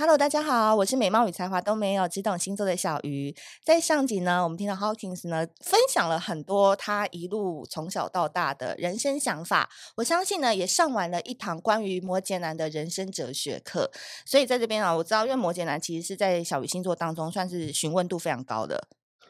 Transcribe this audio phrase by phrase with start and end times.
[0.00, 3.34] Hello，大家好，我是美貌与才华都没有，只懂星座的小鱼。
[3.64, 9.68] 在上集呢，我们听到 Hawkins 呢分享了很多他一路从小到大的人生想法。
[9.96, 13.90] 我相信呢，也上完了一堂关于摩羯男的人生哲学课。
[14.24, 18.86] 所以在这边啊，我知道，因为摩羯男其实是在小鱼星座当中算是询问度非常高的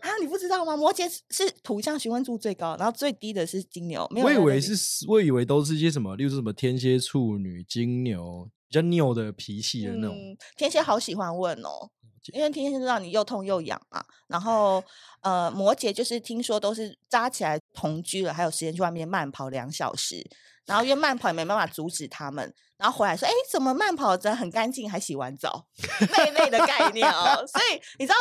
[0.08, 0.76] 啊，你不知道吗？
[0.76, 4.06] 摩羯是土象询问度最高，然后最低的是金牛。
[4.10, 8.50] 没有，我以为是，我以为都是一些什么，例如什么天蝎、处女、金牛。
[8.70, 11.88] 比较拗的脾气的那种，嗯、天蝎好喜欢问哦，
[12.34, 14.04] 因为天蝎知道你又痛又痒嘛。
[14.26, 14.84] 然后
[15.22, 20.22] 呃，摩羯就是听说都是扎起来同居了，还有时间去外面慢跑两小时，
[20.66, 25.66] 然后因为慢跑也没办法阻止他们，然后回来说，哎，怎么慢跑的很干净，还洗完澡，
[26.12, 27.42] 那一类的概念哦。
[27.46, 28.16] 所以你知道。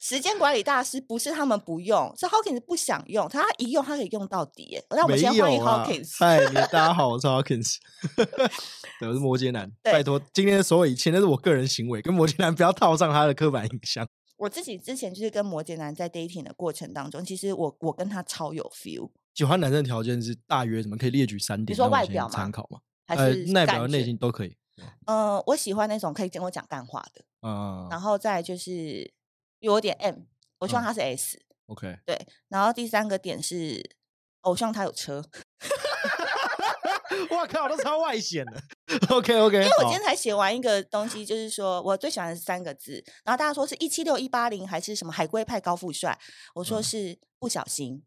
[0.00, 4.80] 时间管理大师不是他们不用，是 Hawkins 不想用，他一用他可以用到底。
[4.90, 6.16] 那我们先欢迎 Hawkins。
[6.18, 7.76] 嗨，大家好，我是 Hawkins。
[9.00, 9.70] 对，我是摩羯男。
[9.82, 14.06] 拜托，今天的所有一切都是我个人行为，跟摩羯男不要套上他的刻板印象。
[14.36, 19.10] 我自己之前就是跟摩羯男在 dating 的过程当中，其实我我跟他超有 feel。
[19.34, 20.96] 喜欢男生的条件是大约什么？
[20.96, 21.74] 可以列举三点。
[21.74, 22.30] 你说外表吗？
[22.32, 22.78] 参考吗？
[23.06, 24.56] 还是外表、内心都可以。
[25.06, 27.24] 呃，我喜欢那种可以跟我讲干话的。
[27.42, 29.12] 嗯，然后再就是。
[29.60, 30.22] 有点 M，
[30.58, 32.28] 我希望他是 S，OK，、嗯、对。
[32.48, 33.82] 然后第三个点是，
[34.42, 35.24] 我希望他有车。
[37.30, 38.62] 我靠，都超外显的。
[39.10, 43.02] OK OK，因为我今天才写完一个东西，就是说我最喜欢的是三个字。
[43.24, 46.18] 然后大家说是一七六一八零还是什么海龟派高富帅？
[46.54, 48.04] 我说是不小心。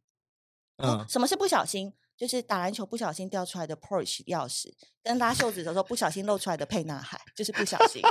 [0.77, 1.93] 嗯，嗯，什么是不小心？
[2.15, 4.71] 就是打篮球不小心掉出来的 Porsche 钥匙，
[5.03, 8.01] 跟拉袖子的时候不小心露出来的沛纳海，就是不小心。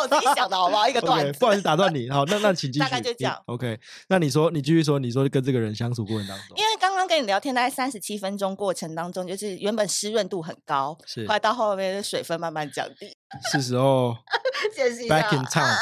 [0.00, 0.88] 我自己想的好不好？
[0.88, 2.10] 一个 段子，okay, 不好意思打断你。
[2.10, 2.80] 好，那那请继续。
[2.84, 3.40] 大概就这样。
[3.46, 13.16] OK，那你说，你继续说，你说跟这个人相处过程当中，因为刚刚跟你聊天大概三十七分钟过程当中，就是原本湿润度很高，是，后来到后面的水分慢慢降低，
[13.52, 14.16] 是时候。
[14.74, 15.08] 谢谢。
[15.08, 15.76] Back in town。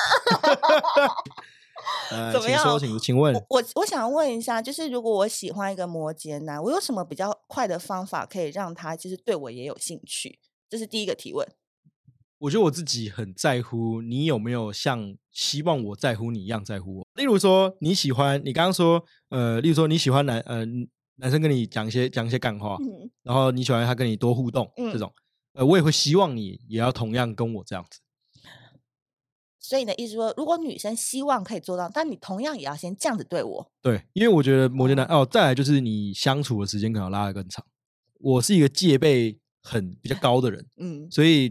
[2.11, 2.79] 呃、怎么样？
[2.79, 3.35] 请请问。
[3.49, 10.39] 我我，想问一下，就是如果我喜欢一个摩羯男，我有什么比较快的方法可以让他就是对我也有兴趣？
[10.69, 11.47] 这是第一个提问。
[12.39, 17.07] 我觉得我自己很在乎你有没有像希望我在乎你一样在乎我。
[17.15, 20.65] 例如说你喜欢，你刚刚说，呃，例如说你喜欢男，呃，
[21.17, 25.11] 男生跟你讲一些讲一些干话，嗯，然后你喜欢他跟你多互动，嗯，这种，
[25.55, 28.01] 呃，我也会希望你也要同样跟我这样子。
[29.59, 33.73] 所以你的意思说，如果女生希望可以做到，但你同样也要先这样子对我。
[33.81, 37.65] 对，因为我觉得摩羯男哦，再来就是你相处的时间可能拉得更长。
[38.21, 41.51] 我是一个戒备很比较高的人，嗯，所以。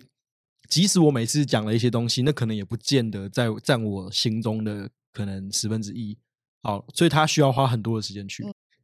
[0.70, 6.18] 即使我每次讲了一些东西，那可能也不见得在占我心中的可能十分之一。
[6.62, 8.44] 好，所以他需要花很多的时间去，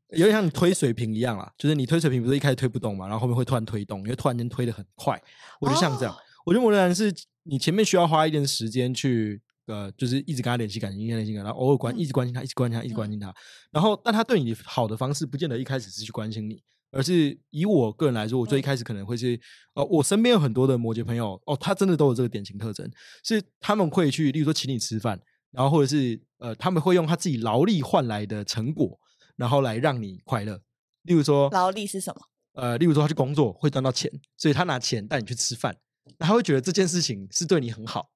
[0.10, 5.20] 有点像你推水瓶一样啦，就是你推水瓶不是一开始推不动嘛，然后后面会突然推动，因为突然间推得很快。
[5.60, 7.12] 我就像这样，哦、我觉得摩羯男是
[7.44, 13.34] 你前面需要花一点时间去，呃，就是一直跟他联系感情，一直联系感情，然后偶尔关，一直关心他，一直关心他，一直关心他。
[13.72, 16.62] 然后，但他对你好的方式，不见得一开始是去关心你。
[16.92, 19.40] 而是以我个人来说，我最一开始可能会是，
[19.74, 22.90] 呃，我身边有很多的摩羯朋友，哦，他真的都有这个典型特征，
[23.24, 25.20] 是他们会去，例如说请你吃饭，
[25.52, 29.00] 然后或者是，呃，他们会用他自己劳力换来的成果，
[29.38, 30.62] 然后来让你快乐。
[31.04, 32.22] 例如说，劳力是什么？
[32.54, 35.78] 呃，例如说他去工作会赚到钱，所以他拿钱带你去吃饭，
[36.20, 38.12] 他会觉得这件事情是对你很好，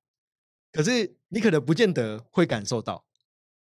[0.74, 3.06] 可是你可能不见得会感受到，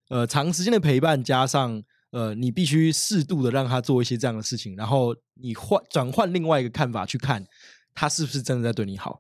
[0.08, 1.84] 呃，长时间的陪伴加上。
[2.14, 7.44] 呃，你必须适度的让他做一些这样的事情，然后你换转换另外一个看法去看，
[7.92, 9.18] 他是不是真的在对你好。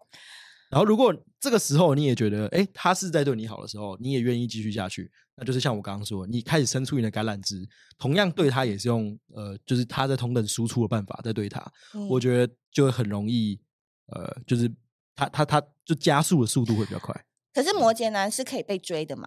[0.70, 7.68] 然后如果这个时候你也觉得，哎，他是在对你好的时候，你也愿意继续下去，那就是像我刚刚说，你开始伸出你的橄榄枝，
[7.98, 11.60] 同样对他也是用呃，就是他在同等输出的办法在对他，
[11.94, 13.60] 嗯、我觉得就很容易，
[14.06, 14.72] 呃，就是
[15.16, 17.12] 他他他就加速的速度会比较快。
[17.52, 19.26] 可是摩羯男是可以被追的吗？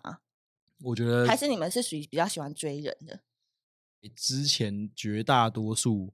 [0.84, 3.22] 我觉得还是你们是属于比较喜欢追人的。
[4.16, 6.14] 之前绝大多数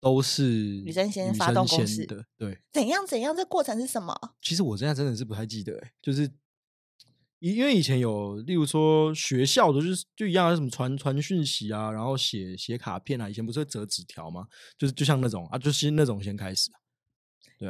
[0.00, 0.42] 都是
[0.84, 2.58] 女生先发动攻势的，对。
[2.72, 3.34] 怎样怎样？
[3.34, 4.14] 这过程是什么？
[4.40, 6.30] 其实我现在真的是不太记得，哎，就是
[7.40, 14.46] 因为以前有，例如说学校的，就是就一样，什么传传讯息啊，然后写写卡片啊，以前不是会折纸条吗？
[14.76, 16.70] 就是就像那种啊，就是那种先开始。
[16.72, 16.78] 啊、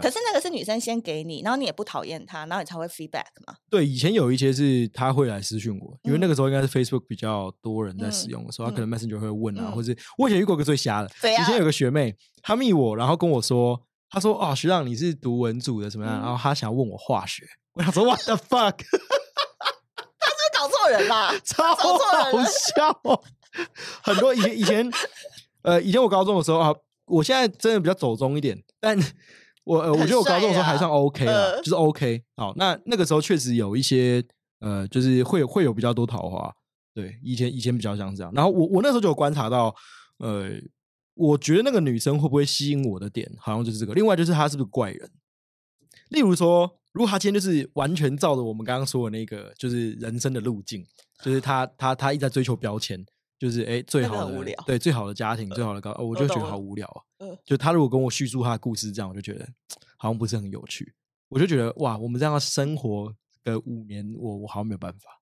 [0.03, 3.55] 可是那个是女生先给你，然后你也不讨厌她，然后你才会 feedback 嘛？
[3.71, 13.81] 对，以前有一些是她会来私讯我，嗯、因为那个时候应该是 Facebook 比较多人在使用的时候，嗯、可能 Messenger 会问啊，嗯、或者我以前遇过个最瞎的，以前有个学妹，她密我，然后跟我说，
[14.11, 16.21] 她说哦，学长你是读文组的什么样？
[16.21, 18.75] 嗯、然后她想要问我化学，我想说 What the fuck？
[20.21, 21.97] 她是搞错人啦， 超好
[22.45, 23.23] 笑哦！
[24.05, 24.91] 很多以前以前
[25.63, 26.75] 呃以前我高中的时候啊，
[27.07, 28.99] 我现在真的比较走中一点，但。
[29.69, 32.23] 我呃，我觉得我高中的时候还算 OK 啦，呃、就是 OK。
[32.37, 34.25] 好，那那个时候确实有一些
[34.61, 36.51] 呃，就是会会有比较多桃花。
[36.95, 38.33] 对，以前以前比较像这样。
[38.35, 39.75] 然后我我那时候就有观察到，
[40.21, 40.49] 呃，
[41.15, 43.93] 我觉得那个女生会不会吸引我的点，好像就是这个。
[43.93, 45.11] 另外就是她是不是怪人？
[46.09, 50.83] 例如说，如果她今天就是完全照着我们刚刚说的那个，就是人生的路径，
[51.23, 53.05] 就是她她她一直在追求标签。
[53.39, 57.01] 就是哎，最好的对，最好的家庭，最好的高，我就觉得好无聊啊。
[57.45, 59.49] 就他如果跟我叙述他的故事这样，我就觉得
[59.97, 60.93] 好像不是很有趣。
[61.29, 63.15] 我就觉得哇，我们这样生活
[63.45, 65.21] 个五年，我我好像没有办法。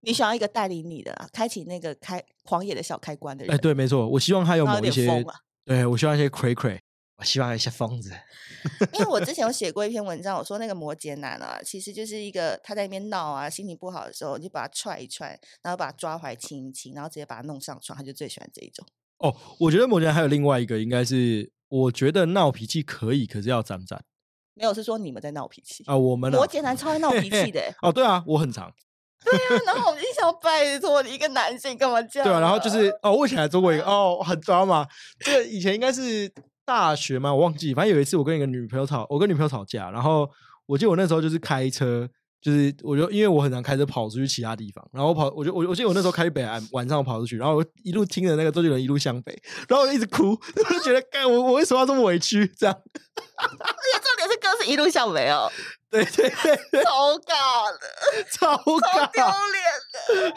[0.00, 3.54] 你想要一个带领你的，开启那个开狂野的小开关的人。
[3.54, 5.24] 哎，对，没错，我希望他有某一些，
[5.64, 6.78] 对我希望一些 cray cray。
[7.18, 8.10] 我希望一些疯子，
[8.92, 18.86] 因为我之前有写过一篇文章，我说那个摩羯男啊，其实就是一个他在那边闹啊，心情不好的时候，你就把他踹一踹，然后把他抓回来亲一亲，然后直接把他弄上床，他就最喜欢这一种。
[19.16, 24.04] 哦，我觉得摩羯男还有另外一个，应该是我觉得闹脾气可以，可是要斩斩。
[24.52, 25.96] 没有，是说你们在闹脾气啊？
[25.96, 27.62] 我们摩羯男超爱闹脾气的。
[27.80, 28.70] 哦，对啊，我很长。
[29.24, 32.28] 对啊，然后我们就想拜托你一个男性干嘛这样？
[32.28, 34.86] 对啊，然后就是哦，我以前还做过一个哦，很抓嘛。
[35.20, 36.30] 这个以前应该是。
[36.66, 40.28] 大学嘛，我忘记，反正有一次我跟一个女朋友吵，我跟女朋友吵架，然后
[40.66, 42.08] 我记得我那时候就是开车，
[42.42, 49.32] 就是我就因为我很常开车跑出去其他地方，然后我跑，我就我我记得我那时候开北岸，晚上我跑出去，然后我一路听着那个周杰伦一路向北，
[49.68, 52.46] 然后我就一直哭， 我就觉得，干我我为什么要这么委屈？
[52.58, 55.48] 这样，而 且重点是歌是一路向北哦，
[55.88, 56.28] 对对
[56.72, 60.34] 对，超尬的，超尬，丢脸的，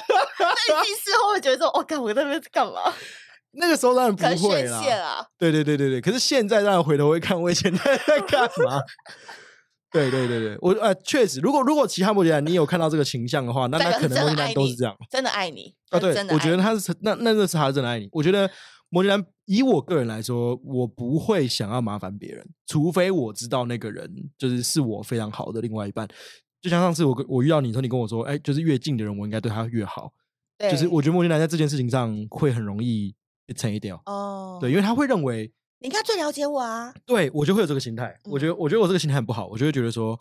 [0.69, 2.93] 那你事后会觉得说，我、哦、干我在那边干嘛？
[3.51, 6.01] 那个时候当然不会啦，啊、对对对对对。
[6.01, 8.81] 可是现在当然回头会看，我以前 在在 干嘛？
[9.91, 15.99] 对对对对，我呃确实，如果如果其他摩羯男你有看到这个形象的话，那那可能摩羯男都是这样，真的爱你啊！
[15.99, 18.07] 对，我觉得他是那那个是他真的爱你。
[18.11, 18.47] 我觉得
[18.89, 24.07] 摩羯男以我个人来说，我不会想要麻烦别人，除非我知道那个人
[24.37, 26.07] 就是是我非常好的另外一半。
[26.61, 30.11] 就像上次我跟我遇到你说，你跟我说，哎，就是越近的人，我应该对他越好。
[30.59, 33.15] 对就是我觉得摩羯男在这件事情上会很容易。
[33.53, 38.17] 沉一点哦，对，因为他会认为你应该最了解我啊，对我就会有这个心态。
[38.25, 40.17] 我觉得，我觉得我这个心态很不好，我就会觉得说，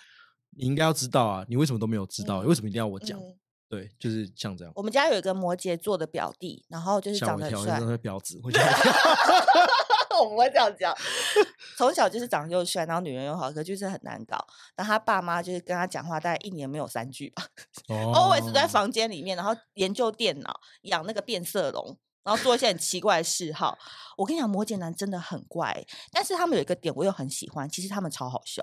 [0.57, 2.41] 你应该要知道啊，你为什么都没有知道？
[2.41, 3.19] 为什么一定要我讲？
[3.69, 4.73] 对，就是像这样。
[4.75, 8.41] 我们家有一个摩羯座的表弟，然后就是长得很帅，婊子。
[10.19, 10.93] 我不会这样讲，
[11.77, 14.37] 从小就是长得又帅，然后女人又好，可就是很难搞。
[14.75, 17.45] 然后他爸妈就是跟他讲话，大概一年没有三句吧。
[17.87, 21.97] always 在房间里面，然后研究电脑，养那个变色龙。
[22.29, 23.79] 然后做一些很奇怪的嗜好，
[24.15, 25.83] 我跟你讲，摩羯男真的很怪，
[26.13, 28.63] 但是他们有一个点我又很喜欢，其实他们超好笑，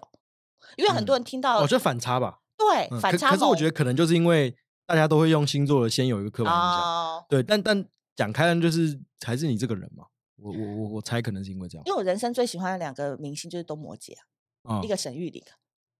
[0.78, 3.32] 因为很多人听到，我觉得反差吧，对，反差。
[3.32, 7.84] 可是我觉得可能就是因为大家都会用星座的先有一个刻板印象，对，但但
[8.16, 14.14] 讲开了就是还是你这个人嘛，我我我我猜可能是因为这样，因为我人生最喜欢的两个明星就是都摩羯
[14.62, 15.44] 啊，一个沈玉琳，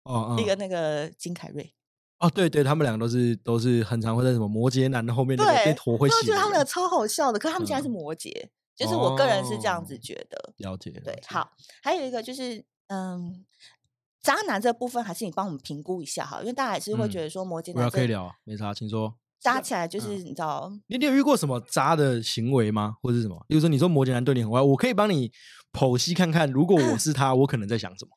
[0.04, 1.74] 哦，一个那个金凯瑞。
[2.20, 7.38] 哦，对对，他们两个都是都是很常会在什么摩羯男的后面那个被拖会觉得他们俩超好笑的。
[7.38, 10.54] 可是他们竟然是摩羯，嗯、就是我个人是这样子觉得。
[10.58, 11.52] 了解，对，好，
[11.84, 13.46] 还有一个就是，嗯，
[14.22, 19.16] 渣男这部分还是你帮我们评估一下哈，因为大家还是会觉得说摩羯男、嗯、可以聊，没啥，请说。
[19.42, 22.96] 渣起来就是你知道，你你有遇过什么渣的行为吗？
[23.04, 23.46] 或者是什么？
[23.48, 25.32] 比如说你说摩羯男对你很坏，我可以帮你
[25.72, 28.12] 剖析看看，如果我是他，我可能在想什么。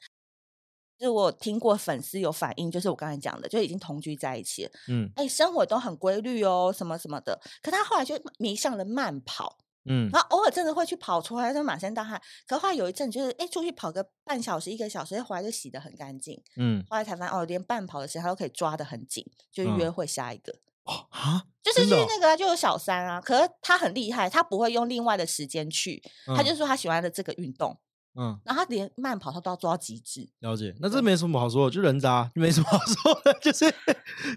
[0.99, 7.41] 就是我听过粉丝有反应，就是我刚才讲的，就已经同居在一起了，嗯，哎，生活都很规律哦，什么什么的。
[7.63, 12.21] 可他后来就迷上了慢跑，嗯，然后偶尔真的会去跑出来，就满身大汗。
[12.47, 16.85] 可后来有一阵，就是哎，出去跑个半小时、一个小时，回来就洗得很干净，嗯。
[16.91, 20.53] 后来才发现，哦，连半跑的时候他都可以抓得很紧，就约会下一个。
[20.85, 23.21] 哦啊，就是去那个就有小三啊。
[23.21, 26.03] 可是他很厉害，他不会用另外的时间去，
[26.35, 27.79] 他就说他喜欢的这个运动。
[28.21, 30.29] 嗯，然后他连慢跑他都要做到极致。
[30.41, 33.73] 了解，那这没什么好说的，就人渣，没什么好 说的，就是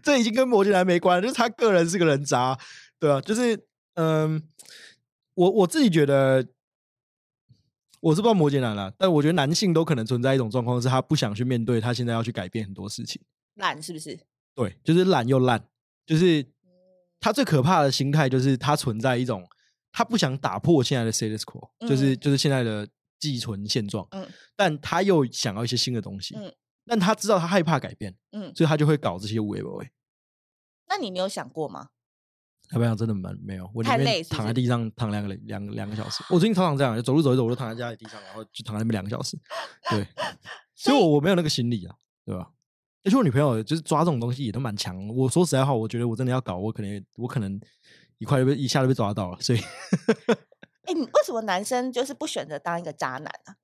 [0.04, 2.56] 这已经跟摩羯男没关系，就是他个人是个人渣，
[3.00, 3.60] 对啊，就是
[3.96, 4.48] 嗯，
[5.34, 6.46] 我我自己觉得，
[8.02, 13.20] 我是不知道摩羯男啦，但我觉得男性都可能存在一种状况，是他不想去面对他现在要去改变很多事情，
[13.56, 14.20] 懒是不是？
[14.54, 15.66] 对，就是懒又烂，
[16.06, 16.46] 就是
[17.20, 19.44] 他最可怕的心态就是他存在一种
[19.92, 22.88] 他不想打破现在的 status quo，就是就是现在的。
[23.22, 26.54] 寄存现状，嗯，但他又想要一些新的东西，嗯，
[26.86, 29.90] 但他知道他害怕改变，嗯，所以他就会搞这些无为不为。
[30.90, 31.90] 那你没有想过吗？
[32.72, 36.24] 要不然真的蛮没有，我太累，躺在地上躺两个两两个小时。
[36.30, 39.38] 我最近常常这样，就走路走一走，我就躺在家里地上，然后就躺在那边两个小时。
[39.90, 40.08] 对，
[40.76, 42.50] 所以我我没有那个心理啊，对吧？
[43.04, 45.08] 而且我女朋友就是抓这种东西也都蛮强。
[45.10, 47.60] 我说实在话，我觉得我真的要搞，我可能我可能
[48.20, 49.60] 一块就被一下就被抓到了，所以。
[50.84, 53.56] 哎，你为什么男生就是不选择当一个渣男呢？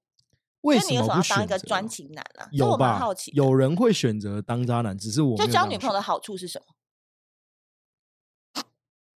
[0.61, 2.49] 为什么你不当一个专情男啊？
[2.51, 2.99] 有吧？
[2.99, 8.63] 好奇，有人会选择当渣男，只是我就交女朋友的好处是什么？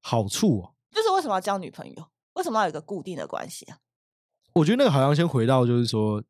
[0.03, 2.09] 好处哦，就是为什么要交女朋友？
[2.35, 3.79] 为什么要有一个固定的关系啊？
[4.55, 6.23] 我觉得那个好像先回到就是说，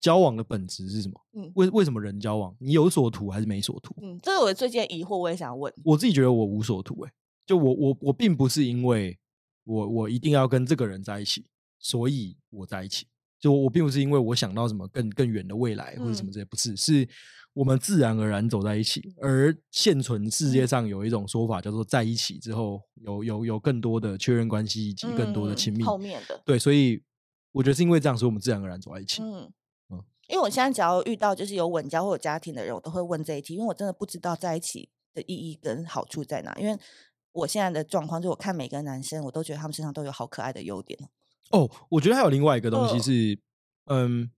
[0.00, 1.20] 交往的本质是什么？
[1.32, 2.54] 嗯，为为什么人交往？
[2.58, 3.94] 你有所图还是没所图？
[4.02, 5.72] 嗯，这是我最近的疑惑，我也想问。
[5.84, 7.12] 我自己觉得我无所图，哎，
[7.46, 9.18] 就我我我并不是因为
[9.68, 11.44] 我我一定要跟这个人在一起，
[11.78, 13.06] 所以我在一起。
[13.38, 17.08] 就我并不是因为我想到什么更更远的未来或者什么这些，不是，是
[17.52, 19.14] 我们自然而然走在一起。
[19.20, 25.84] 而现存世界上有一种说法叫做在一起之后有有有更多的确认关系以及更多的亲密。
[25.84, 27.00] 后面的对，所以
[27.52, 29.22] 我觉得是因为这样，所以我们自然而然走在一起。
[29.22, 29.52] 嗯
[29.90, 36.52] 嗯，因为我现在只要遇到就是有稳交或有家庭的人，我都会问这一题，因为我真的不知道在一起的意义跟好处在哪。
[36.58, 36.76] 因为
[37.38, 40.98] 我现在的状况，就我看每个男生，我都觉得他们身上都有好可爱的优点。
[41.50, 43.38] 哦，我觉得还有另外一个东西是，
[43.86, 44.30] 哦、嗯，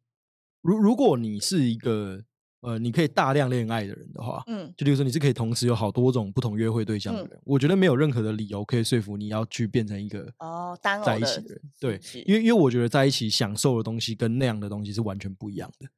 [0.62, 2.23] 如如果你是一个
[2.61, 15.88] 呃，你可以大量恋爱的人的话，嗯，就比如说你是可以同时有好多种不同约会对象的人，嗯、我觉得没有任何的理由可以说服你要去变成一个哦单在一起的人，的对，因为因为我觉得在一起享受的东西跟那样的东西是完全不一样的。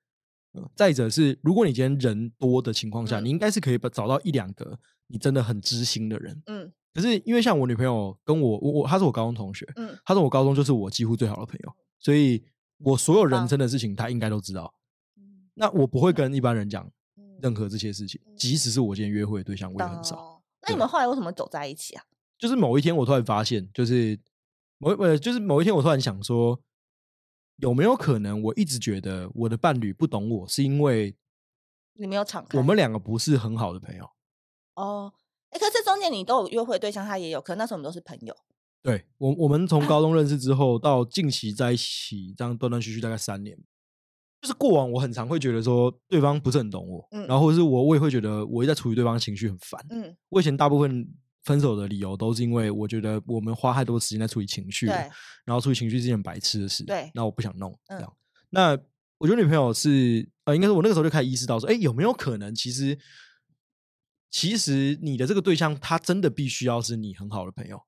[0.54, 6.72] 嗯，再者是，如果你今天人多的情况下，嗯、你应该是可以找到一两个你真的很知心的人，嗯。
[6.94, 12.44] 可是因为像我女朋友跟我，我我她是我高中同学，嗯，她是我高中就是我几乎最好的朋友，所以
[12.78, 14.74] 我所有人生的事情她应该都知道。
[15.16, 16.86] 嗯，那我不会跟一般人讲
[17.40, 20.42] 任何这些事情，即使是我今天约会的对象，我也很少。
[20.66, 22.04] 那你们后来为什么走在一起啊？
[22.38, 24.20] 就是某一天我突然发现，就是
[24.76, 26.60] 某呃，就是某一天我突然想说，
[27.62, 31.16] 有没有可能我一直觉得我的伴侣不懂我，是因为
[31.94, 34.04] 你没有敞开，我们两个不是很好的朋友。
[34.74, 35.12] 哦。
[35.50, 38.34] 哎，可是中间你都有约会对象，他也有，可能那时候我们都是朋友。
[38.82, 43.56] 对，我我们从高 中认识之后到近期在一起，这样断断续续大概三年。
[44.40, 50.16] 就是过往我很常会觉得说对方不是很懂我，嗯，然后或是我我也会觉得我一直在处理对方情绪很烦，嗯。
[50.30, 51.06] 我以前大部分
[51.44, 54.94] 分手的理由都是因为我觉得我们花太多时间在处理情绪，对，
[55.44, 57.10] 然后处理情绪是一件白痴的事，对。
[57.14, 58.12] 那我不想弄这样。
[58.50, 58.78] 那
[59.18, 62.98] 我觉得女朋友是呃，应该是我那个时候就开始意识到说，哎，有没有可能其实。
[64.34, 67.78] 其实你的这个对象，他真的必须要是你很好的朋友，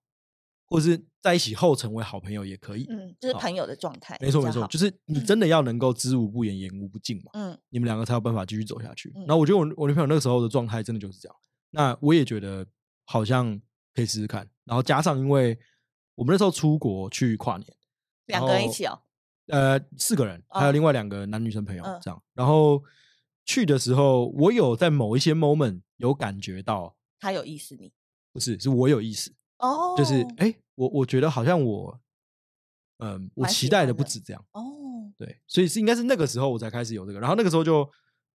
[0.66, 2.84] 或者是在一起后成为好朋友也可以。
[2.90, 4.18] 嗯，就是朋友的状态。
[4.20, 7.30] 没错没错，就是你真的要能够知无不言，言无不尽嘛。
[7.32, 9.10] 嗯，你们两个才有办法继续走下去。
[9.20, 11.36] 然后我觉得我我女朋友那个时候的状态真的就是这样。
[11.70, 12.66] 那我也觉得
[13.04, 13.60] 好像
[13.94, 14.48] 可以试试看。
[14.64, 15.58] 然后加上因为
[16.14, 17.76] 我们那时候出国去跨年，
[18.26, 19.00] 两个人一起哦。
[19.46, 22.22] 呃，四个人，还有另外两个男女生朋友这样。
[22.32, 22.82] 然后
[23.44, 25.82] 去的时候，我有在某一些 moment。
[25.98, 27.92] 有感觉到他有意思，你
[28.32, 29.94] 不是，是我有意思哦。
[29.96, 32.00] 就是哎、欸，我我觉得好像我，
[32.98, 34.60] 嗯，我期待的不止这样哦。
[35.16, 37.20] 对，所以是应该是那个时候我才开始有这个。
[37.20, 37.82] 然后那个时候就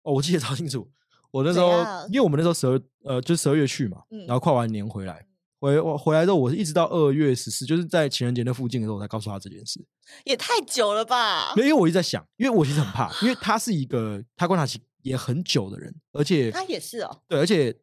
[0.02, 0.88] 哦，我记得 超清楚。
[1.30, 1.68] 我那时候
[2.08, 5.24] 因为我们那时候十二呃，就十二月去嘛，然后跨完年回来，
[5.60, 9.84] 回我回来之后，我是一直到二月十四，就是在情人节那附近的时候，我才告诉他这件事。
[10.24, 11.54] 也太久了吧？
[11.54, 14.80] 没因为我一直在想，因为我其实很怕，因为他是一个他观察期。
[15.02, 17.22] 也很久的人，而且他也是哦。
[17.28, 17.74] 对，而且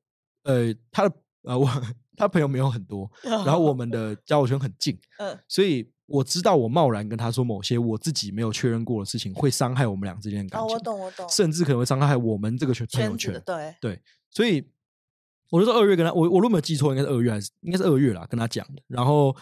[0.43, 1.67] 呃，他的呃，我
[2.17, 10.69] 他朋友没有很多，然后我们的交友圈很近，嗯，所以我知道我贸然跟他说某些我自己没有确认过的事情，会伤害我们俩之间的感情。
[10.69, 13.41] 哦，我懂，我懂，甚至可能会伤害我们这个圈朋友圈。
[13.45, 14.67] 对对，所以
[15.49, 19.35] 我就说二月跟他，我我如果没有记错，应该是二月还是应该是二月啦，跟他讲的，然后。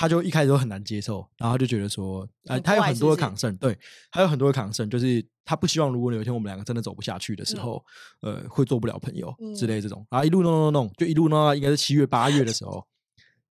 [0.00, 3.76] 他就一开始都很难接受，然后就觉得说，呃，他有很多的 concern，对，
[4.12, 7.84] 他有很多的 concern，就是他不希望如果有一天我们两个真的走不下去的时候，
[8.20, 12.86] 嗯、呃，会做不了朋友之类这种，然后一路弄弄弄，就一路弄到应该是七月八月的时候，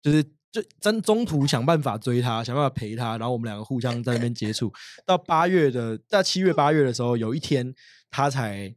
[0.01, 0.23] 就是
[0.61, 4.71] 就真中途想办法追他，想办法陪他，然后我们两个互相在那边接触，
[5.05, 7.73] 到八月的在七月八月的时候，有一天
[8.09, 8.75] 他才，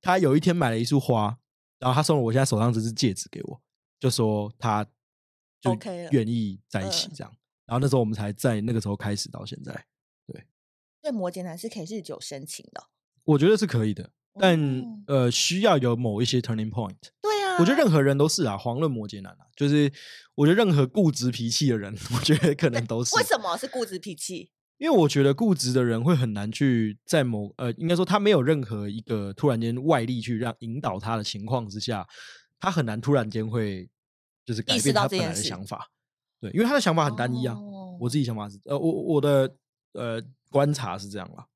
[0.00, 1.38] 他有一天买了一束花，
[1.78, 3.60] 然后他送了我现在手上这只戒指给我，
[4.00, 4.86] 就说他。
[5.62, 5.78] 就
[6.10, 7.32] 愿意在一起这样，
[7.66, 9.72] 然后那时候我们才在那个时候开始到现在，
[10.26, 10.44] 对。
[11.00, 12.82] 对，摩羯男是可以日久生情的，
[13.22, 14.10] 我觉得是可以的，
[14.40, 14.58] 但
[15.06, 16.96] 呃，需要有某一些 turning point。
[17.20, 19.92] 对啊，我觉得任何人都是啊，遑论摩羯男啊，就是
[20.34, 23.14] 我觉得任何固执脾气的人，我觉得可能都是。
[23.16, 24.50] 为什么是固执脾气？
[24.78, 32.06] 因为我觉得固执的人会很难去在某呃，应该说他没有任何一个突然间外力去让引导他的情况之下，
[32.58, 33.88] 他很难突然间会。
[34.44, 35.88] 就是改变他本来的想法，
[36.40, 37.54] 对，因为他的想法很单一啊。
[37.54, 39.54] 哦、我自己想法是，呃，我我的
[39.92, 41.46] 呃观察是这样啦。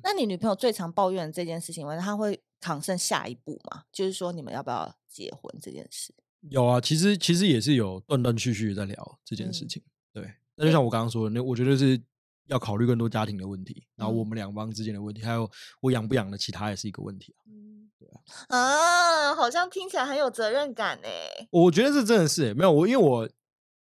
[0.00, 3.82] 那你女朋友最常抱怨的这件事情，完了她会扛胜下一步吗？
[3.90, 6.12] 就是说你们要不要结婚这件事？
[6.50, 9.80] 有啊，其实其实也是有断断续续在聊这件事情。
[10.12, 11.98] 嗯、对，那就像我刚刚说的，那我觉得是
[12.46, 15.48] 要考虑更多家庭的问题，然后我们两方之间的问题，还有
[15.80, 17.46] 我养不养的，其他也是一个问题啊。
[17.48, 21.08] 嗯，对啊，啊，好像听起来很有责任感呢。
[21.50, 23.30] 我觉得这真的是没有我，因为我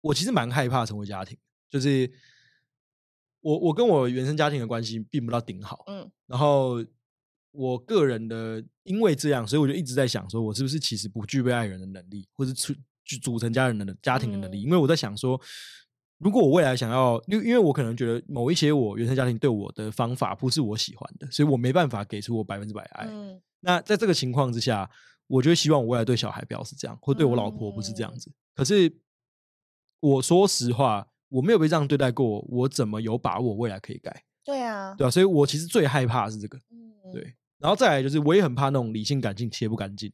[0.03, 1.37] 我其实蛮害怕成为家庭，
[1.69, 2.09] 就是
[3.41, 6.85] 我我跟我原生家庭的关系并不到顶好，嗯，然后
[7.53, 12.75] 我个人的因为这样，所以我就一直在想，说我是不是其实不具备爱人的能力，或是组
[13.23, 14.63] 组成家人的家庭的能力？
[14.63, 15.41] 嗯，因为我在想说。
[16.19, 23.09] 如果我未来想要，因因为我可能觉得某一些我原生家庭对我的方法不是我喜欢的，所以我没办法给出我百分之百爱。
[23.11, 23.43] 嗯。
[23.59, 24.89] 那在这个情况之下，
[25.27, 28.31] 我就希望我未来对小孩不要是这样，或对我老婆不是这样子。
[28.31, 28.35] 嗯。
[28.55, 28.97] 可是
[29.99, 34.25] 我说实话，我没有被这样对待过，我怎么有把握未来可以改？
[34.45, 36.57] 对啊，对啊，所以我其实最害怕的是这个。
[36.71, 37.13] 嗯。
[37.13, 40.13] 对，然后再来就是，我也很怕那种理性感性切不干净。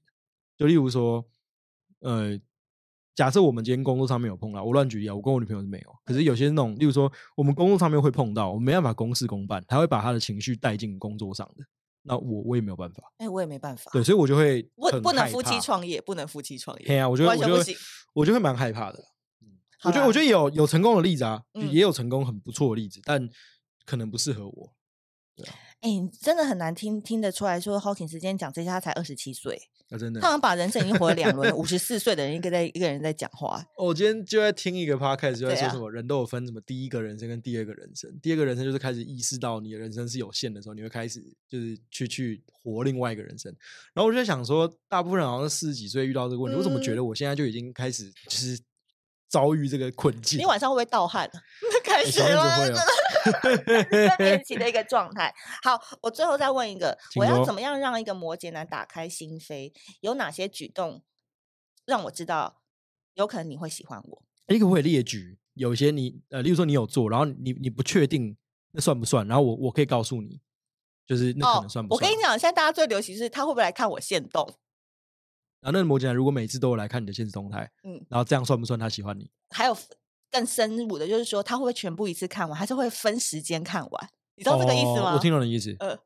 [0.57, 1.25] 就例如说，
[2.01, 2.39] 呃。
[3.15, 5.93] 假设我们今天工作上面有碰到，我乱举例啊，我跟我女朋友是没有。
[6.05, 11.65] 可是有些那种，例如说我们工作上面会碰到，我们没办法公事公办，他会把他的情绪带进工作上的，
[12.03, 13.03] 那我我也没有办法。
[13.17, 13.91] 哎、欸，我也没办法。
[13.93, 16.87] 对，所以我就会不不能夫妻创业，不能夫妻创业。
[16.87, 17.77] 对啊，我觉得我就会
[18.15, 19.05] 我就会蛮害怕的。
[19.83, 23.29] 我觉得我觉得有有成功的例子啊，也有成功很不错的例子，嗯、但
[23.85, 24.73] 可能不适合我。
[25.35, 25.55] 对啊。
[25.81, 29.57] 哎、欸，真的很难听听得出来说，Hawkins 今天讲这些，他才二十七岁。
[29.91, 33.65] 啊、真的，他好像把人生已经活了两轮，五十 四岁的人一个在一个人在讲话。
[33.77, 38.13] 我今天就在听一个 podcast，就在说什么人都有分什么第一个人生跟第二个人生。
[38.21, 43.51] 第二个人生就是开始意识到你的人生是有限的时候，你会开始就是去去活另外一个人生。
[43.95, 48.61] 然后我就在想说，大部分人好像是四十几岁遇到这个问题，我、嗯、怎么觉得我现在就已经开始就是
[49.29, 50.39] 遭遇这个困境？
[50.39, 51.31] 你晚上会不会盗汗？
[51.85, 52.43] 开始了。
[52.45, 52.73] 欸
[54.09, 55.35] 在练习的一个 状态。
[55.63, 59.73] 好，我最后再问一个：我要怎么样让一个摩羯男打开心扉？
[60.01, 61.03] 有哪些举动
[61.85, 62.63] 让我知道
[63.15, 64.23] 有可能你会喜欢我？
[64.49, 65.39] 你可不可以列举？
[65.55, 68.37] 有些你呃，例如说你有做，然后你你不确定
[68.73, 69.27] 那算不算？
[69.27, 70.41] 然后我我可以告诉你，
[71.07, 71.97] 就是那可能算不算？
[71.97, 74.55] 哦，我跟你讲，现在大家最流行是他会不会来看我现动？
[75.61, 79.31] 然后那个摩羯男如果每次都有来看你的现实动态，嗯，然后这样算不算他喜欢你？
[79.51, 79.77] 还有。
[80.31, 84.09] 更深入的，就是说他会不会全部一次看完，还是会分时间看完？
[84.37, 85.13] 你知道这个意思吗？
[85.13, 85.75] 哦、我听懂你意思。
[85.81, 85.99] 呃，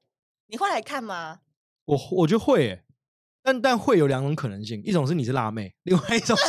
[0.46, 1.40] 你会来看吗？
[1.86, 2.84] 我我觉得会耶，
[3.42, 6.44] 但但会有两种可能性，一种是你是辣妹，另外一种是，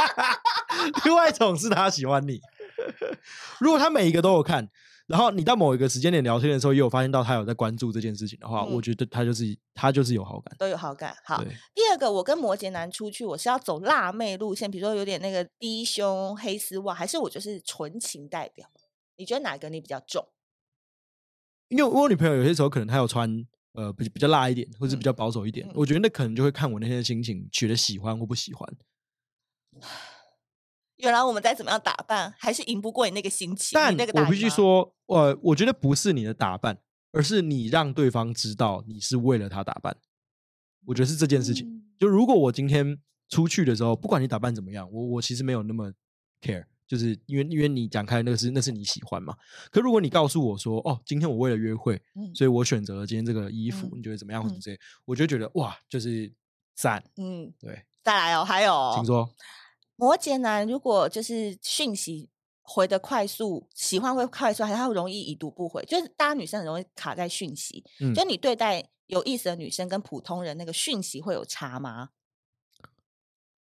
[1.06, 2.40] 另外一种是他喜欢你。
[3.60, 4.68] 如果他每一个都有看。
[5.06, 11.14] 然后你到某一个时间点聊天的时候，也有发现到他有在关注这件事情的话，嗯、我觉得他就是他就是有好感，都有好感。
[11.24, 11.42] 好，
[11.74, 18.68] 第二个，我跟摩羯男出去，我是要走辣妹路线，比如说有点那个低胸黑丝袜，还是我就是纯情代表？
[19.16, 20.26] 你觉得哪个你比较重？
[21.68, 28.76] 因为我女朋友有些时候可能她有穿呃比比较辣一点，或者比较保守一点，嗯、我觉得那可能就会看我那天的心情，觉得喜欢或不喜欢。
[31.02, 33.70] 原来我们再怎么样打扮，还是赢不过你那个心情。
[33.74, 33.92] 但
[34.24, 36.78] 我必须说，呃，我觉得不是你的打扮，
[37.10, 39.96] 而是你让对方知道你是为了他打扮。
[40.86, 41.68] 我觉得是这件事情。
[41.68, 45.92] 嗯、就如果我今天出去的时候，不管你打扮怎么样，我我其实没有那么
[46.40, 49.36] care，就是因为因为你讲开那个是那是你喜欢嘛。
[49.72, 54.40] 可如果你告诉我说，哦，今天我为了约会，嗯、所以我选择了今天这个衣服，嗯、你觉得怎么样？
[54.40, 56.32] 或者这些，我就觉得哇，就是
[56.76, 57.02] 赞。
[57.16, 57.82] 嗯，对。
[58.04, 59.28] 再来哦，还有，请说。
[60.02, 62.28] 摩羯男如果就是讯息
[62.60, 65.84] 回的快速，喜欢会快速，还是他容易已读不回？
[65.84, 67.84] 就是大家女生很容易卡在讯息。
[68.00, 72.08] 嗯，就你对待有意思的女生跟普通人那个讯息会有差吗？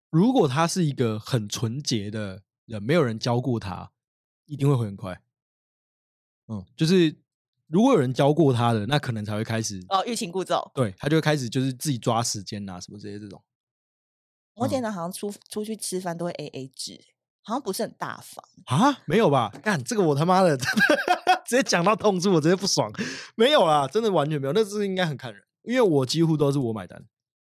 [0.09, 3.93] 如果他是一个很纯洁的人，没有人教过他，
[4.47, 5.21] 一定会回很快。
[6.49, 7.21] 嗯，就是
[7.67, 10.59] 如果有人教过他的，那可能才会开始哦，欲擒故纵。
[10.75, 13.45] 对，他就会开始就是自己抓时间啊，什么这些这种。
[14.61, 17.01] 摩羯男好像出出去吃饭都会 A A 制，
[17.43, 18.99] 好像不是很大方啊？
[19.07, 19.51] 没有吧？
[19.63, 20.55] 干这个我他妈的
[21.47, 22.93] 直接讲到痛处，我直接不爽。
[23.35, 24.53] 没有啦，真的完全没有。
[24.53, 27.03] 那是应该很看人，因为我几乎都是我买单，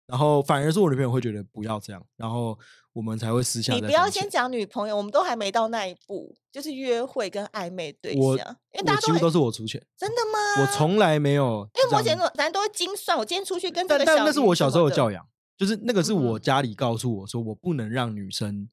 [0.08, 2.58] 然后反而是我女朋友会觉得不要这样，然后
[2.94, 3.74] 我们才会私下。
[3.74, 8.58] 你不要先讲女朋友，我们都还没到那一步，就是约会跟暧昧对象。
[8.74, 10.64] 因为大家都几乎都是我出钱，真的吗？
[10.64, 13.16] 我从来没有，因为摩羯男都会精算。
[13.16, 15.24] 我今天出去跟这个但，但那是我小时候的教养。
[15.58, 18.68] 就是那个是我家里告诉我说，我不能让女生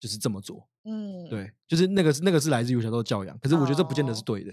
[0.00, 0.68] 就是这么做。
[0.84, 4.52] 嗯，对，就是那个是那个是来自于我小时候教养，可是我觉得这不见得是对的，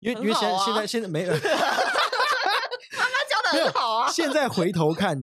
[0.00, 1.44] 因为因为现在现在现在没有， 妈妈
[3.26, 4.10] 教的很好啊。
[4.10, 5.22] 现在回头看，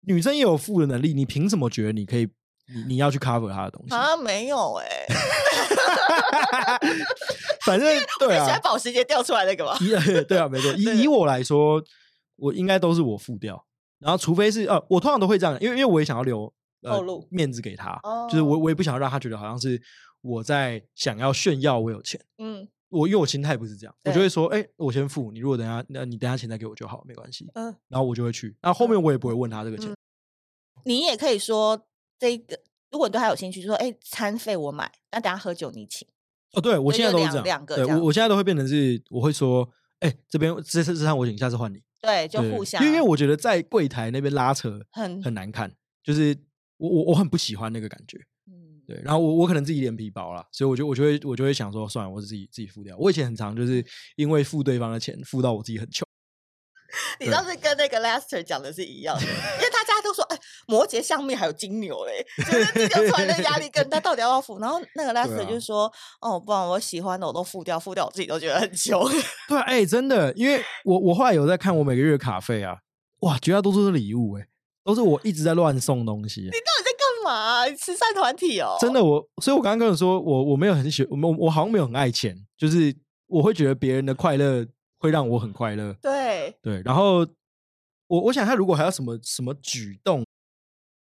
[0.00, 2.28] 女生也有付的能力，你凭什么觉得你可以
[2.74, 3.94] 你你要去 cover 她的东西？
[3.94, 5.06] 啊，没有哎，
[7.64, 9.76] 反正对啊，现在保时捷掉出来那个嘛？
[10.26, 10.72] 对啊，没错。
[10.72, 11.80] 以以我来说，
[12.36, 13.64] 我应该都是我付掉。
[14.00, 19.80] 然后，除非是呃，我通常都会这样，因为因为我也想要留呃面子给他，哦、就是我我也不想让他觉得好像是
[20.22, 22.20] 我在想要炫耀我有钱。
[22.38, 27.50] 嗯，我因为我心态不是这样，我就会说，哎、欸，我先付，你如果等下那你等下钱再给我就好，没关系。
[27.54, 29.90] 嗯，然后我就会去，那后，后面我也不会问他这个钱。
[29.90, 29.96] 嗯、
[30.84, 31.86] 你也可以说
[32.18, 32.58] 这个，
[32.90, 36.08] 如果你对他有兴趣，就说，哎、欸，餐费我买，那等下喝酒你请。
[36.52, 39.68] 哦，对我现在都是这样，两个这样对我我现在都会变成是，我会说，
[40.00, 41.82] 哎、欸，这边这次这餐我请，下次换你。
[42.00, 42.84] 对，就互相。
[42.84, 46.36] 因为我觉得在柜台那边拉扯很很难看，就是
[46.78, 48.18] 我我我很不喜欢那个感觉。
[48.46, 49.00] 嗯，对。
[49.04, 52.96] 然后我我可能自己脸皮薄了，所以我就我就会我就会想说，算了，我自己自己付掉。
[52.98, 53.84] 我以前很常就是
[54.16, 56.06] 因为付对方的钱，付到我自己很穷。
[57.18, 64.58] 你倒是跟那个 Lester 讲的是一样的，因为大家都说，哎，摩羯上面还有金牛嘞，就是金牛出来的压力更大，到底要不要付？
[64.58, 65.86] 然后那个 Lester 就说，
[66.20, 69.02] 啊、哦，不然我喜欢的我都付掉，付掉我自己都觉得很穷。
[69.48, 72.78] 对啊，哎、欸，真的，因为我我后来有在看我每个月的卡费啊，
[73.20, 74.46] 哇，绝大多数是礼物、欸，哎，
[74.84, 76.40] 都是我一直在乱送东西。
[76.40, 77.68] 你到底在干嘛？
[77.76, 78.76] 慈善团体哦？
[78.80, 82.94] 真的，我所以，我刚刚跟你说，我我没有很喜欢，我我好像没有很爱钱，就是
[83.26, 84.66] 我会觉得别人的快乐
[84.98, 85.94] 会让我很快乐。
[86.02, 86.19] 对
[86.60, 87.26] 对，然后。
[88.10, 90.26] 我我想他如果还有什么什么举动，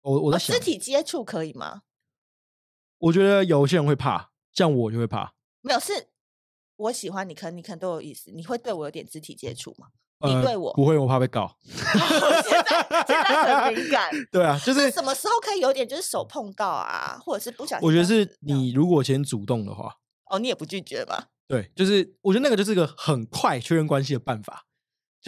[0.03, 1.83] 我我在想，肢体接触可以吗？
[2.99, 5.33] 我觉得有些人会怕，像我就会怕。
[5.61, 6.09] 没有，是
[6.75, 9.87] 我喜欢你，可能你可能都有意思，你会对我有点肢体接触吗？
[10.19, 11.57] 呃、你对我不会，我怕被告。
[11.65, 14.11] 现在现在很敏感。
[14.33, 17.87] 对啊，就是什么时候可以有点就是手碰到啊，或者是不小心？
[17.87, 19.99] 我觉得是你如果先主动的话，
[20.31, 21.29] 哦，你也不拒绝吧？
[21.47, 24.65] 对，就是我觉得那个就是个很快确认关系的办法。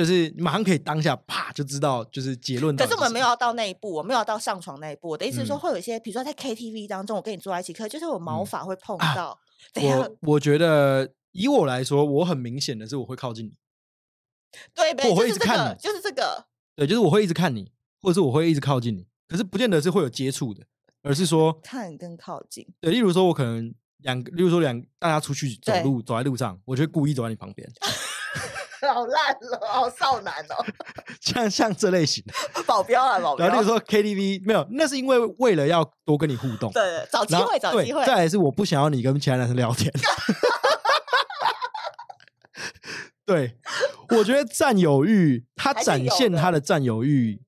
[0.01, 2.75] 就是马上可以当下啪就知道，就是结论。
[2.75, 5.11] 可是我们没有要到那一步，我没有要到上床那一步。
[5.11, 9.39] 我的意思是说，会有一些，比如说在 KTV 当中，我跟你坐在一起，可是就是我毛发会碰到。
[9.75, 13.53] 我我觉得以我来说，我很明显的是我会靠近你。
[14.75, 16.47] 对，我会一直看你，就是这个。
[16.75, 19.07] 对，就是我会一直看你，或者是我会一直靠近你。
[19.29, 20.65] 可是不见得是会有接触的，
[21.03, 22.67] 而是说 看跟靠近。
[22.81, 27.71] 对，例如说，我可能两个，例如说两大家出去走路，走在路上，我就会故意走在你旁边。
[28.93, 30.65] 好烂了，好少男哦！
[31.21, 33.47] 像像这类型的保镖啊，保镖。
[33.47, 38.05] 然后例如说 KTV 没有，那是因为为了要多跟你互动，对，找机会，找机会。
[38.07, 39.93] 再来是我不想要你跟其他男生聊天。
[43.27, 43.59] 对，
[44.17, 47.41] 我觉得占有欲，他展现他的占有欲，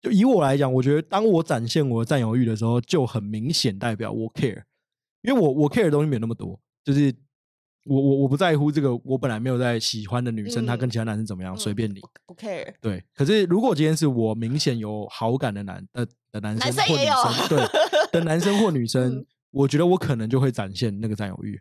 [0.00, 4.62] 就以我来讲，我觉得当我展现我的占有欲的时候，就很明显代表我 care，
[5.22, 7.12] 因为我我 care 的东西没有那么多，就是。
[7.86, 12.74] 我我我不在乎这个，我本来没有在喜欢的女生，嗯、她跟其他男生怎么样，随、嗯、便你，不 care。
[12.80, 17.68] 对，可是如果今天是我明显有好感的男呃的男生或女 生，对
[18.12, 21.60] 的男生或女生，嗯、我觉得我可能就会展现那个占有欲。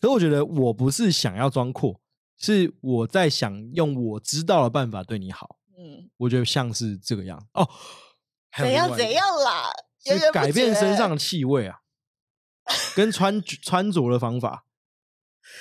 [0.00, 2.00] 可是我觉得我不是想要装阔，
[2.38, 5.56] 是我在想用我知道的办法对你好。
[5.76, 7.68] 嗯，我觉得像是这个样哦。
[8.56, 9.72] 怎样怎样啦？
[10.06, 11.78] 是改变身上的气味啊，
[12.94, 14.63] 跟穿穿着的方法。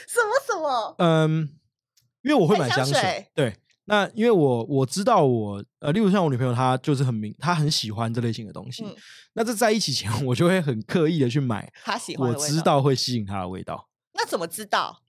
[0.07, 0.95] 什么什么？
[0.99, 1.49] 嗯，
[2.23, 2.93] 因为我会买香水。
[2.93, 8.83] 香水对，那因为我我知道我呃，例如像我女朋友，她就是很明，她很喜欢这类型的东西。
[8.85, 8.95] 嗯、
[9.33, 13.89] 那这在一起前， 我就会很刻意的去买她喜欢，我知道会吸引她的味道。
[14.13, 15.01] 那怎么知道？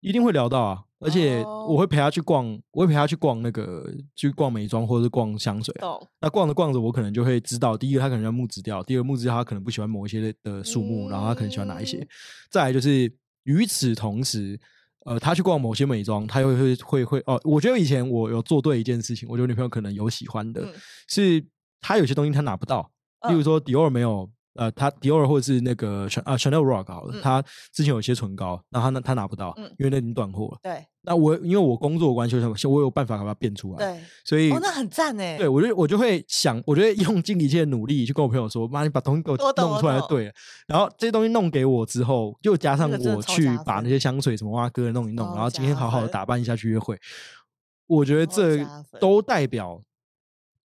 [0.00, 5.74] 一定会聊到啊，而且我会陪她去逛，我会陪她去逛那个去逛美妆或者是逛香水。
[5.82, 12.06] 哦、那逛着逛着，我可能就会知道，第一个她可能要木质调，第二个木质调她可能不喜欢某一些的树木，嗯、然后她可能喜欢哪一些。
[12.48, 13.12] 再来就是。
[13.44, 14.58] 与此同时，
[15.04, 17.40] 呃，他去逛某些美妆，他又会会会哦。
[17.44, 20.74] 我觉得以前我有做对一件事情，我觉得女朋友可能有喜欢的，嗯、
[21.08, 21.44] 是
[21.80, 22.90] 他有些东西他拿不到，
[23.28, 24.30] 例如说迪奥没有。
[24.54, 27.40] 呃，他迪奥或者是那个啊 Chanel Rock 好了，嗯、他
[27.72, 30.58] 之前有一些唇膏，然后他他拿不到，嗯、因为那已经断货了。
[30.60, 32.36] 对，那我因为我工作关系，
[32.66, 33.78] 我有办法把它变出来。
[33.78, 35.38] 对，所以哦，那很赞哎。
[35.38, 40.32] 对，我就我就会想，我就会用尽一切努力去跟我朋友说，妈，你把东西给我弄出来就对了。
[40.66, 46.98] 然后这些东西弄给我之后，又加上我去把那些香水什么哇哥弄一弄，然后今天好好的打扮一下去约会，
[47.86, 48.66] 我觉得这
[48.98, 49.80] 都代表。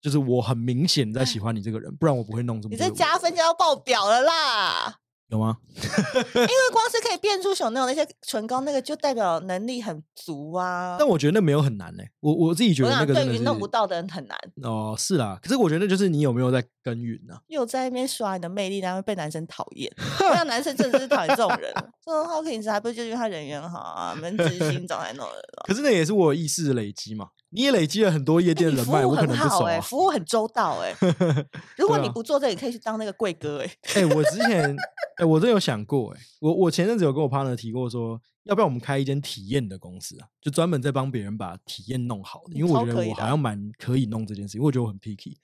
[0.06, 2.76] 就是我很明显在喜欢你这个人，不然我不会弄这么。
[2.76, 4.94] 你这加分就要爆表了啦！
[5.30, 5.56] 有吗？
[5.74, 10.94] 因为光是可以 变出熊那种那些唇膏，那个就代表能力很足啊。
[10.96, 12.10] 但我觉得那没有很难呢、欸。
[12.20, 14.38] 我我自己觉得那个对于弄不到的人很难。
[14.62, 15.36] 哦，是啦。
[15.42, 17.42] 可是我觉得那就是你有没有在耕耘呢、啊？
[17.48, 19.92] 又在那边耍你的魅力，然后被男生讨厌。
[20.20, 21.74] 那男生真的是讨厌这种人。
[22.04, 25.64] 这种 Hawkins 还不就是因为他人缘好啊，门直心长在那的。
[25.66, 27.30] 可是那也是我意识的累积嘛。
[27.50, 29.80] 你也累积了很多夜店人脉，欸、我可能不熟、啊。
[29.80, 31.46] 服务很周到哎、 欸。
[31.76, 34.00] 如果你不做这个，你可以去当那个柜哥哎、欸。
[34.00, 34.70] 哎、欸，我之前
[35.16, 40.28] 哎、欸，我真有想过哎、欸，我我前阵子有跟我 partner 提过说，要不要我们开一间体验的公司啊？
[40.40, 45.36] 就专门在帮别人把体验弄好的，因为我觉得我好像蛮可以弄这件事，因为我觉得我很 picky。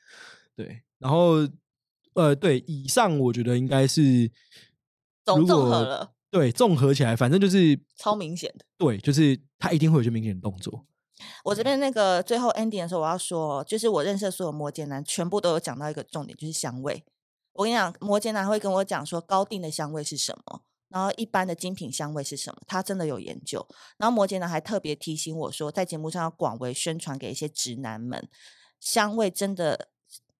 [0.54, 1.36] 对，然后
[2.14, 4.30] 呃，对，以上我觉得应该是
[5.24, 6.12] 总综合了。
[6.30, 8.64] 对，综合起来，反正就是超明显的。
[8.76, 10.84] 对，就是他一定会有些明显的动作。
[11.44, 17.04] 我这边那个最后 ending 的时候，我要说，就是我认识的所有摩羯男，全部都有讲到一个重点，就是香味。
[17.54, 23.66] 我跟你讲，摩羯男会跟我讲说高定的香味是什么，然后一般的精品香味是什么，他真的有研究。
[23.98, 28.28] 然后摩羯男还特别提醒我说，在节目上要广为宣传给一些直男们，
[28.80, 29.88] 香味真的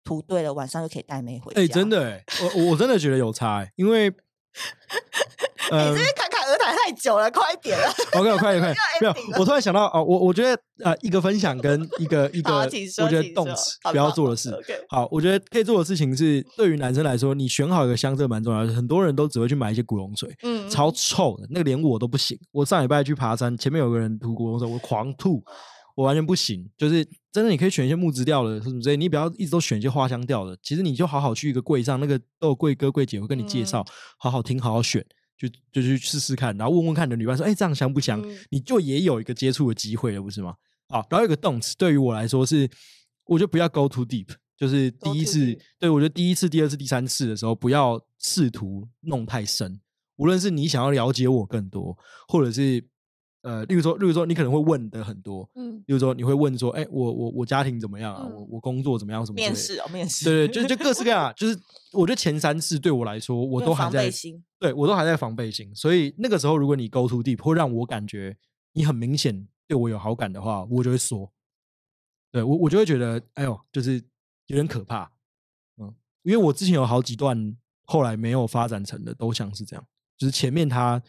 [0.05, 1.61] 涂对了，晚上就可以带妹回家。
[1.61, 2.25] 哎、欸，真的哎，
[2.57, 4.13] 我我真的觉得有差哎，因为。
[5.73, 7.85] 你这边侃侃而谈太久了，快一点了。
[8.19, 8.77] OK，我快点，快点。
[9.01, 12.67] 没有，我突然想到哦，我我觉得呃，一个分享跟一个 一个，我
[13.09, 14.51] 觉得动词不要做的事。
[14.89, 18.73] 好，我觉得可以做的事情是，对于男生来说，你选好一个香，这蛮重要的。
[18.73, 22.39] 很多人都只会去买一些古龙水，嗯，超臭的，那个连我都不行。
[22.51, 25.43] 我上礼拜去爬山，前面有个人涂古龙水，我狂吐，
[25.95, 26.69] 我完全不行。
[26.77, 30.57] 就是真的，你可以选一些木质调的，什么之类，你不要一直都选一些花香调的。
[30.63, 33.85] 其实你就好好去一个柜上，那个都有柜哥柜姐会跟你介绍，
[34.19, 35.05] 好好听，好好选。
[35.49, 40.55] 就就去试试看，然后问问看你的女伴说：“哎、欸，这样香不香？”嗯、你就也有一个接触的机会了，不是吗？
[40.89, 42.71] 啊，然后有一个动词，对于我来说是，
[43.27, 49.81] 我觉得不要 go too deep，就是第一次，对我觉得第一次、第二次、第三次的时候，不要试图弄太深。
[50.17, 51.97] 无论是你想要了解我更多，
[52.29, 52.92] 或者是。
[53.43, 58.23] 呃，例如说，例如说，你可能会问的很多，嗯，例如说，你会问说，哎、欸，我我我家庭怎么样啊？
[58.25, 59.27] 嗯、我我工作怎么样？
[59.27, 61.59] 什么面试哦，面试，对对，就就各式各样， 就是
[61.93, 64.09] 我觉得前三次对我来说，我都还在，
[64.61, 68.37] 对我都还在防备心，所以那个时候，如果你 go too deep，会让我感觉
[68.75, 71.33] 你很明显对我有好感的话，我就会说，
[72.31, 73.95] 对我我就会觉得，哎呦，就是
[74.47, 75.11] 有点可怕，
[75.79, 79.85] 嗯，因为我之前有好几段后来没有发展成的，都像是这样，
[80.17, 81.03] 就是前面他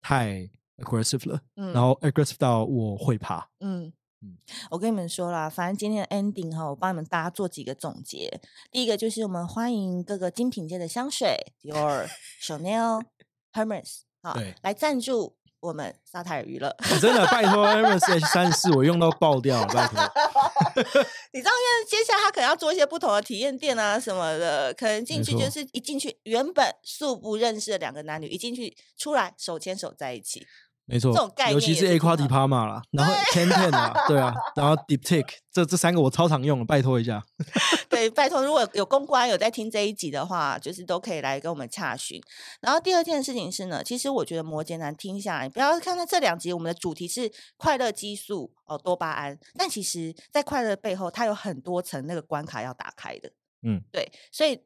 [0.00, 0.48] 太。
[0.80, 4.36] Aggressive 了，嗯，然后 aggressive 到我会怕，嗯嗯，
[4.70, 8.40] 我跟你们说啦，反正今天的 ending 哈，我帮你们大家做几个总结。
[8.70, 12.06] 第一个就是我们欢迎各个精品界的香水，Dior、
[12.42, 13.02] Chanel、
[13.52, 15.36] Hermes，好，对，来赞助。
[15.60, 20.00] 我们沙泰尔娱乐、哦，真的拜托 Hermes H 三十四，我用到爆掉了，拜托。
[21.34, 30.46] 你知道，因为接下来他可能要做一些不同的体验店啊什么的，可能进去就是一进去，原本素不认识的两个男女，一进去出来手牵手在一起。
[30.86, 37.22] 没错，这种概念尤其是 Aquatiparma 啦，然后 Ten Ten 啊，对啊， 然后 Diptyque 这这三个我超常用，拜托一下。
[37.88, 42.20] 对，拜托，如果有公关有在听这一集的话，就是都可以来跟我们洽询。
[42.60, 53.30] 然后第二件事情是呢，其实我觉得摩羯男听下来，不要看看这两集，我们的主题是快乐激素哦，多巴胺，但其实在快乐背后，它有很多层那个关卡要打开的。
[53.62, 54.60] 嗯，对，所以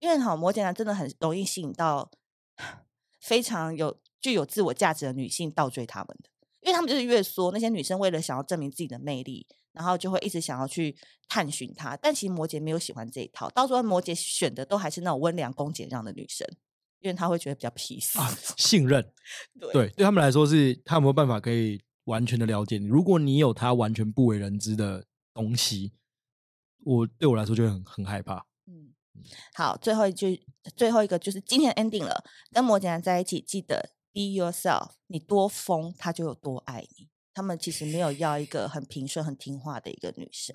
[0.00, 2.10] 因为好摩羯男真的很容易吸引到
[3.22, 3.96] 非常有。
[4.22, 6.30] 具有自我价值的女性倒追他们的，
[6.60, 10.96] 因为他们就是越说那些女生为了想要证明自己的魅力，然后就会一直想要去
[11.28, 11.96] 探寻他。
[11.96, 16.46] 但其实摩羯没有喜欢这一套，到时候摩羯选的都还是那种温良恭俭让的女生，
[17.00, 19.12] 因为他会觉得比较 peace、啊、信任。
[19.58, 22.86] 对对，对他们来说是他有没有办法可以完全的了解你？
[22.86, 25.04] 如果你有他完全不为人知的
[25.34, 25.92] 东西，
[26.84, 28.46] 我对我来说就会很很害怕。
[28.66, 28.94] 嗯，
[29.54, 33.90] 好，最后一句，最后一个就是今天 ending 了，跟摩羯男在一起，记得。
[34.12, 37.08] Be yourself，你多疯，他就有多爱你。
[37.32, 40.54] 他们其实没有要一个很平顺、很听话的一个女生，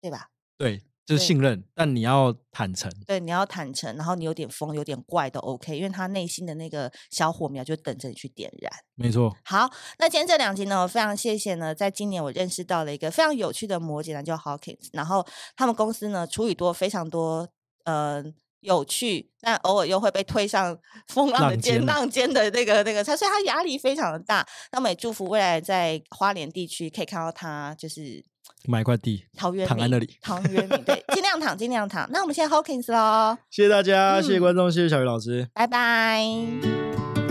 [0.00, 0.30] 对吧？
[0.56, 2.90] 对，就是信任，但你要坦诚。
[3.06, 8.72] 对，你要坦诚，然后你有点疯、有点怪都 OK，因为他内心的那个小火苗就等着你去点燃。
[8.94, 9.36] 没错。
[9.44, 17.50] 好，那今天这两集呢，我非常谢谢呢，在今年我认识到了一个非常有趣的摩羯男，叫 Hawkins，然后他们公司呢处理多非常多，
[17.84, 18.34] 嗯、呃。
[18.66, 20.76] 有趣，但偶尔又会被推上
[21.08, 24.46] 风浪的尖浪尖的那个那个，他所以他压力非常的大。
[24.72, 28.24] 那么也祝福未来在花莲地区可以看到他，就是
[28.64, 32.08] 买块地，陶渊躺在那里，陶渊明对， 尽量躺，尽量躺。
[32.10, 37.25] 那我们现在 Hawkins 喽，谢谢大家，嗯、谢谢观众，谢谢小鱼老师，拜拜。